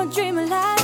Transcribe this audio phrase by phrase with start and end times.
[0.00, 0.76] your dream alive.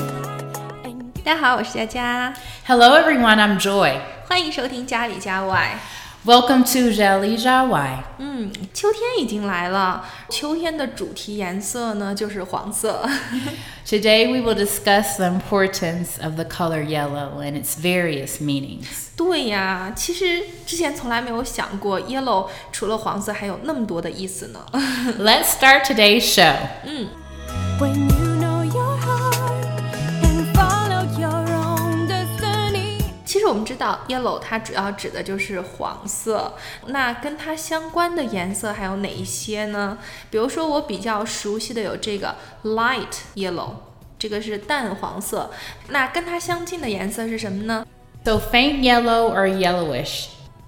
[1.25, 2.35] 大家好，我是佳佳，
[2.67, 3.99] Hello everyone, I'm Joy.
[4.29, 5.79] 欢迎收听家里家外。
[6.25, 7.99] Welcome to Jali Jawai.
[8.19, 13.09] 嗯，秋天已经来了，秋天的主题颜色呢就是黄色。
[13.87, 18.87] Today we will discuss the importance of the color yellow and its various meanings.
[19.17, 24.61] 对呀，其实之前从来没有想过，yellow 除了黄色还有那么多的意思呢。
[25.19, 26.55] Let's start today's show.
[27.81, 28.09] When
[33.28, 36.54] 其实我们知道，yellow 它主要指的就是黄色。
[36.86, 39.98] 那跟它相关的颜色还有哪一些呢？
[40.32, 43.72] 比如说我比较熟悉的有这个 light yellow，
[44.18, 45.52] 这个是淡黄色。
[45.90, 47.86] 那跟它相近的颜色是什么呢
[48.24, 50.28] ？So faint yellow or yellowish.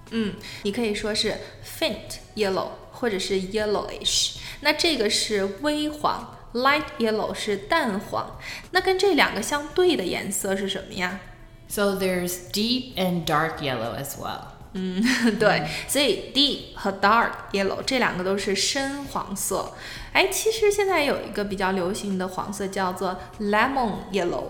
[0.10, 4.36] 嗯，你可以说是 faint yellow 或者是 yellowish。
[4.60, 8.38] 那这个是微黄，light yellow 是淡黄。
[8.72, 11.22] 那跟这两个相对的颜色是什么呀？
[11.69, 14.53] So there's deep and dark yellow as well.
[14.77, 15.01] 嗯，
[15.39, 19.73] 对，所以 deep 和 dark yellow 这两个都是深黄色。
[20.12, 24.48] 哎，其实现在有一个比较流行的黄色叫做 lemon yellow，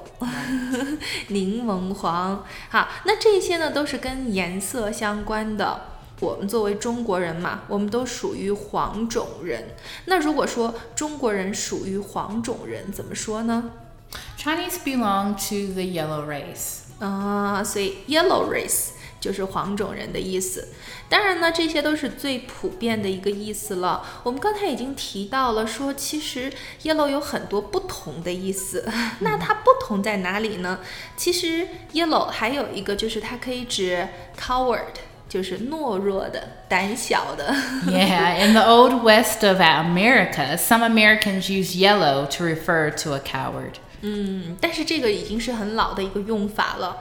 [1.28, 2.42] 柠檬黄。
[2.70, 5.82] 好，那这些呢都是跟颜色相关的。
[6.20, 9.74] 我们作为中国人嘛，我们都属于黄种人。
[10.06, 13.72] 那如果说中国人属于黄种人，怎么说呢？
[14.38, 16.84] Chinese belong to the yellow race.
[16.98, 20.68] 啊，所以 yellow race 就是黄种人的意思。
[21.08, 24.02] 当然呢，这些都是最普遍的一个意思了。
[24.22, 26.50] 我们刚才已经提到了，说其实
[26.82, 28.88] yellow 有很多不同的意思。
[29.20, 30.80] 那它不同在哪里呢？
[31.16, 34.94] 其实 yellow 还有一个就是它可以指 coward，
[35.28, 37.54] 就是懦弱的、胆小的。
[37.86, 43.20] Yeah, in the old west of America, some Americans use yellow to refer to a
[43.20, 43.74] coward.
[44.01, 46.97] 嗯，但是这个已经是很老的一个用法了。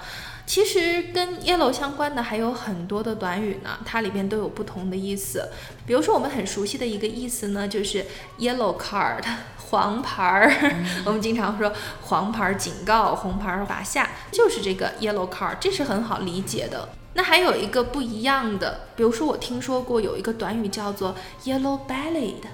[0.46, 5.50] 其实跟 yellow 相关的还有很多的短语呢，它里边都有不同的意思。
[5.86, 8.06] 比如说我们很熟悉的一个意思呢，就是
[8.38, 9.22] yellow card
[9.70, 10.50] 黄牌儿。
[11.04, 11.70] 我们经常说
[12.04, 16.88] 黄牌儿警告，红牌儿罚下，就是这个 yellow card，这是很好理解的。
[17.12, 21.14] 那还有一个不一样的，比如说我听说过有一个短语叫做
[21.44, 22.44] yellow bellied，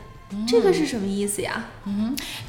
[0.48, 1.66] 这个是什么意思呀？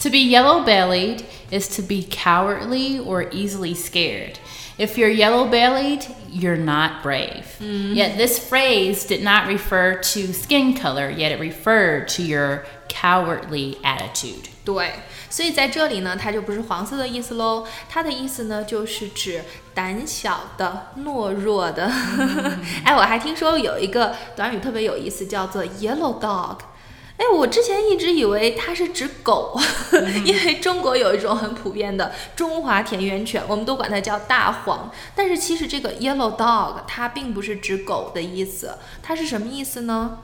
[0.02, 4.34] To be yellow bellied is to be cowardly or easily scared.
[4.76, 7.44] If you're yellow bellied, you're not brave.
[7.60, 13.76] Yet this phrase did not refer to skin color, yet it referred to your cowardly
[13.82, 14.48] attitude.
[14.64, 14.92] 对，
[15.30, 19.42] 所以在这里呢，它就不是黄色的意思喽，它的意思呢就是指
[19.74, 21.90] 胆小的、懦弱的。
[22.84, 26.58] 哎，我还听说有一个短语特别有意思，叫做 yellow dog。
[27.16, 29.54] 哎，我之前一直以为它是指狗，
[30.24, 34.90] 因为中国有一种很普遍的中华田园犬，我们都管它叫大黄。
[35.14, 40.20] 但是其实这个 yellow dog 它并不是指狗的意思，它是什么意思呢？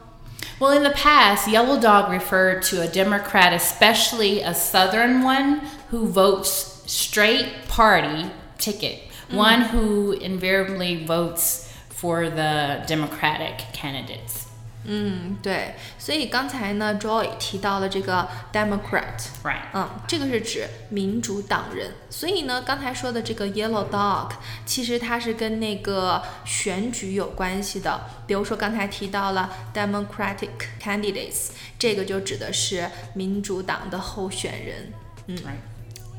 [0.59, 5.61] Well, in the past, yellow dog referred to a Democrat, especially a Southern one,
[5.91, 14.47] who votes straight party ticket, one who invariably votes for the Democratic candidates.
[14.84, 19.66] 嗯，对，所以刚才呢，Joy 提到了这个 Democrat，Right.
[19.74, 21.92] 嗯，这个是指民主党人。
[22.10, 24.32] 所以呢，刚才说的这个 Yellow Dog，
[24.66, 28.02] 其实它是跟那个选举有关系的。
[28.26, 30.50] 比如说刚才提到了 Democratic
[30.82, 34.94] candidates，这个就指的是民主党的候选人。
[35.28, 35.38] 嗯.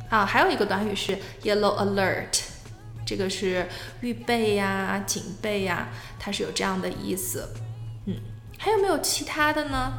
[0.08, 2.42] 啊，还有一个短语是 Yellow Alert，
[3.04, 3.66] 这个是
[4.02, 5.88] 预备呀、警备呀，
[6.20, 7.48] 它是有这样的意思。
[8.62, 9.92] 嗯，还有没有其他的呢？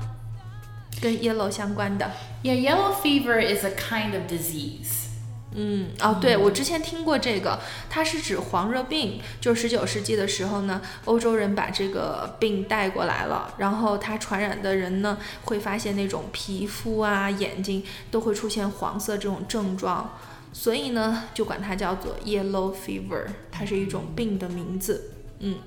[1.01, 2.09] 跟 yellow 相关的
[2.43, 5.09] ？Yeah, yellow fever is a kind of disease.
[5.55, 7.59] 嗯，哦，对，我之前听过这个，
[7.89, 9.19] 它是指黄热病。
[9.41, 20.17] 就十九世纪的时候呢，欧洲人把这个病带过来了，然后它传染的人呢，会发现那种皮肤啊、眼睛都会出现黄色这种症状，
[20.53, 25.11] 所以呢，就管它叫做 yellow fever，它是一种病的名字。
[25.39, 25.57] 嗯。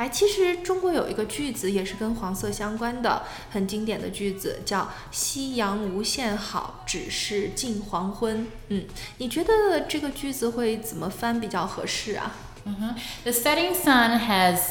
[0.00, 8.46] 哎，其实中国有一个句子也是跟黄色相关的，很经典的句子，叫“夕阳无限好，只是近黄昏”。
[8.68, 8.86] 嗯，
[9.18, 12.94] 你觉得这个句子会怎么翻比较合适啊？Mhm.
[13.24, 14.70] The setting sun has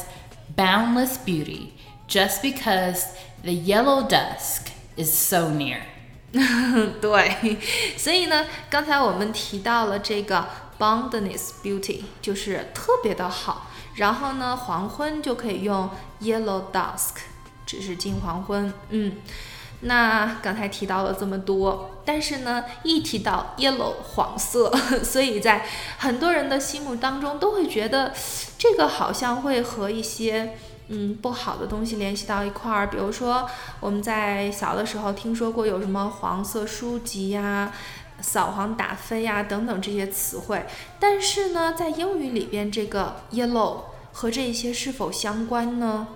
[0.56, 1.68] boundless beauty
[2.08, 3.04] just because
[3.44, 5.82] the yellow dusk is so near.
[7.00, 7.56] 对，
[7.96, 13.68] 所以呢，刚才我们提到了这个 boundless beauty，就是特别的好。
[14.00, 15.90] 然后呢，黄昏就可以用
[16.22, 17.16] yellow dusk，
[17.66, 18.72] 只是近黄昏。
[18.88, 19.16] 嗯，
[19.82, 24.72] 那刚才提到了这么多，但是呢，一提到 yellow 黄色，
[25.04, 25.66] 所以在
[25.98, 28.14] 很多人的心目当中都会觉得
[28.56, 30.56] 这个好像会和一些
[30.88, 32.88] 嗯不好的东西联系到一块儿。
[32.88, 33.46] 比如说
[33.80, 37.70] 我们在小的时候听说过有什么黄色书籍呀、
[38.21, 40.65] 扫黄打非呀等等这些词汇，
[40.99, 46.07] 但是呢，在英语里边这个 yellow 和这些是否相关呢？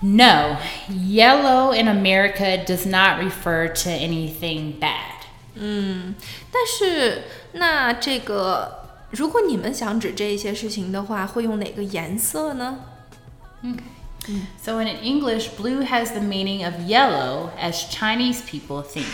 [0.00, 0.56] No,
[0.88, 5.16] yellow in America does not refer to anything bad.
[5.56, 12.78] 但是，那这个，如果你们想指这一些事情的话，会用哪个颜色呢？
[14.62, 19.06] So in English, blue has the meaning of yellow as Chinese people think.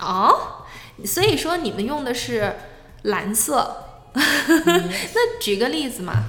[0.00, 0.64] 哦，
[1.05, 2.55] 所以说你们用的是
[3.03, 3.87] 蓝色。
[4.13, 6.25] 那举个例子嘛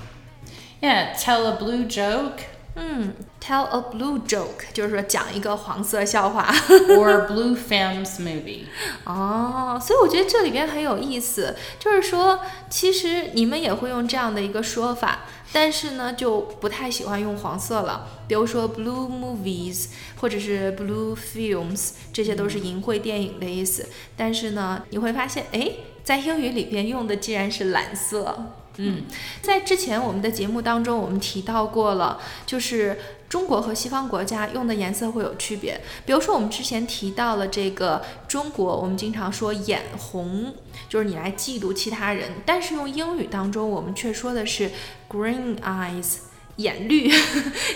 [0.81, 2.39] ，Yeah, tell a blue joke
[2.75, 6.51] 嗯，tell a blue joke，就是说讲一个黄色笑话。
[6.97, 8.65] or a blue films movie.
[9.05, 12.41] 哦，所以我觉得这里边很有意思，就是说，
[12.71, 15.21] 其实你们也会用这样的一个说法，
[15.53, 18.09] 但是呢，就不太喜欢用黄色了。
[18.27, 23.87] 比如说 blue movies 或者是 blue films，这些都是淫秽电影的意思。
[24.17, 25.71] 但是呢，你会发现，哎，
[26.03, 28.47] 在英语里边用的竟然是蓝色。
[28.77, 29.03] 嗯，
[29.43, 35.81] 在之前我们的节目当中，我们提到过了，就是中国和西方国家用的颜色会有区别。
[36.07, 40.55] 比如说，我们之前提到了这个中国，我们经常说眼红，
[40.89, 44.71] 就是你来嫉妒其他人，但是用英语当中，我们却说的是
[45.11, 46.17] green eyes。
[46.57, 47.11] 眼绿，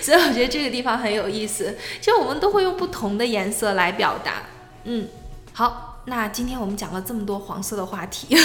[0.03, 1.79] 所以我觉得这个地方很有意思。
[1.99, 4.43] 就我们都会用不同的颜色来表达。
[4.85, 5.09] 嗯，
[5.55, 8.36] 好，那今天我们讲了这么多黄色的话题，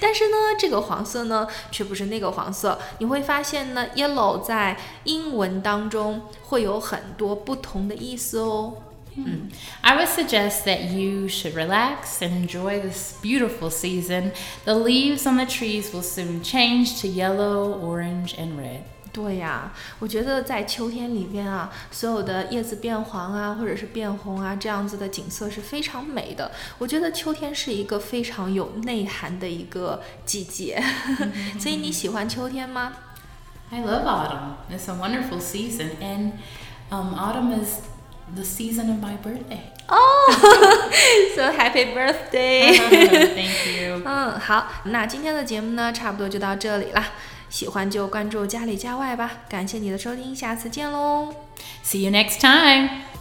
[0.00, 2.78] 但是呢，这个黄色呢却不是那个黄色。
[2.98, 8.74] 你会发现呢，yellow 在英文当中会有很多不同的意思哦。
[9.82, 14.32] I would suggest that you should relax and enjoy this beautiful season.
[14.64, 18.82] The leaves on the trees will soon change to yellow, orange, and red.
[19.11, 26.51] 对呀，我觉得在秋天里边啊，所有的叶子变黄啊，或者是变红啊，这样子的景色是非常美的。
[26.77, 30.83] 我觉得秋天是一个非常有内涵的一个季节，
[31.59, 32.93] 所以你喜欢秋天吗
[33.71, 34.55] ？I love autumn.
[34.71, 36.33] It's a wonderful season, and
[36.89, 37.81] um, autumn is
[38.35, 39.61] the season of my birthday.
[39.87, 40.31] Oh,、
[41.35, 44.03] so happy birthday！Thank you.
[44.05, 47.03] 嗯，好，那今天的节目呢，差不多就到这里啦。
[47.49, 51.33] 喜欢就关注家里家外吧，感谢你的收听，下次见喽。
[51.83, 53.18] See you next time.